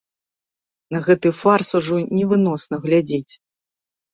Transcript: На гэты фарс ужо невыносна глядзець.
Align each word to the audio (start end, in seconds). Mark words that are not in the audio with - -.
На 0.95 1.01
гэты 1.07 1.27
фарс 1.41 1.69
ужо 1.81 1.97
невыносна 2.17 2.75
глядзець. 2.87 3.33